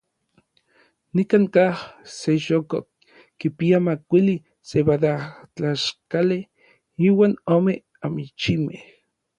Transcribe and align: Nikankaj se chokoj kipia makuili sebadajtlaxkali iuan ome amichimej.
Nikankaj 1.15 1.69
se 2.15 2.31
chokoj 2.45 2.83
kipia 3.39 3.77
makuili 3.87 4.35
sebadajtlaxkali 4.71 6.39
iuan 7.09 7.33
ome 7.57 7.73
amichimej. 8.09 8.81